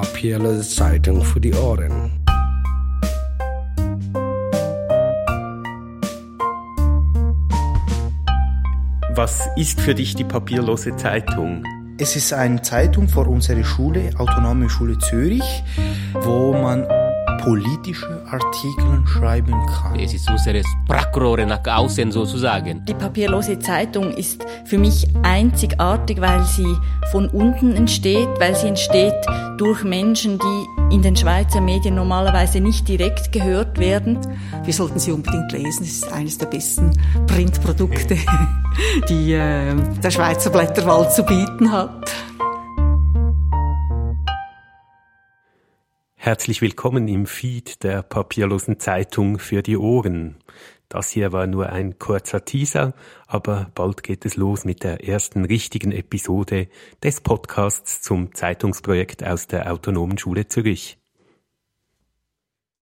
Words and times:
papierlose 0.00 0.60
Zeitung 0.68 1.24
für 1.24 1.40
die 1.40 1.54
Ohren. 1.54 2.10
Was 9.14 9.48
ist 9.56 9.80
für 9.80 9.94
dich 9.94 10.14
die 10.14 10.24
papierlose 10.24 10.94
Zeitung? 10.96 11.64
Es 11.98 12.14
ist 12.14 12.34
eine 12.34 12.60
Zeitung 12.60 13.08
für 13.08 13.20
unsere 13.20 13.64
Schule, 13.64 14.10
Autonome 14.18 14.68
Schule 14.68 14.98
Zürich, 14.98 15.64
wo 16.20 16.52
man 16.52 16.86
politische 17.38 18.22
Artikel 18.30 19.06
schreiben 19.06 19.54
kann. 19.66 19.98
Es 19.98 20.14
ist 20.14 20.28
unsere 20.30 20.62
Sprachrohre 20.64 21.46
nach 21.46 21.64
außen 21.66 22.12
sozusagen. 22.12 22.84
Die 22.84 22.94
papierlose 22.94 23.58
Zeitung 23.58 24.10
ist 24.12 24.44
für 24.64 24.78
mich 24.78 25.06
einzigartig, 25.22 26.20
weil 26.20 26.44
sie 26.44 26.76
von 27.12 27.28
unten 27.28 27.74
entsteht, 27.74 28.28
weil 28.38 28.54
sie 28.54 28.68
entsteht 28.68 29.14
durch 29.58 29.84
Menschen, 29.84 30.38
die 30.38 30.94
in 30.94 31.02
den 31.02 31.16
Schweizer 31.16 31.60
Medien 31.60 31.94
normalerweise 31.94 32.60
nicht 32.60 32.86
direkt 32.88 33.32
gehört 33.32 33.78
werden. 33.78 34.18
Wir 34.64 34.72
sollten 34.72 34.98
sie 34.98 35.12
unbedingt 35.12 35.52
lesen. 35.52 35.84
Es 35.84 35.92
ist 35.92 36.12
eines 36.12 36.38
der 36.38 36.46
besten 36.46 36.90
Printprodukte, 37.26 38.16
die 39.08 39.32
äh, 39.32 39.74
der 40.02 40.10
Schweizer 40.10 40.50
Blätterwald 40.50 41.12
zu 41.12 41.22
bieten 41.22 41.72
hat. 41.72 42.10
Herzlich 46.26 46.60
willkommen 46.60 47.06
im 47.06 47.26
Feed 47.26 47.84
der 47.84 48.02
papierlosen 48.02 48.80
Zeitung 48.80 49.38
für 49.38 49.62
die 49.62 49.76
Ohren. 49.76 50.34
Das 50.88 51.10
hier 51.10 51.30
war 51.30 51.46
nur 51.46 51.68
ein 51.68 52.00
kurzer 52.00 52.44
Teaser, 52.44 52.94
aber 53.28 53.70
bald 53.76 54.02
geht 54.02 54.26
es 54.26 54.34
los 54.34 54.64
mit 54.64 54.82
der 54.82 55.06
ersten 55.06 55.44
richtigen 55.44 55.92
Episode 55.92 56.66
des 57.00 57.20
Podcasts 57.20 58.02
zum 58.02 58.34
Zeitungsprojekt 58.34 59.22
aus 59.22 59.46
der 59.46 59.72
Autonomen 59.72 60.18
Schule 60.18 60.48
Zürich. 60.48 60.98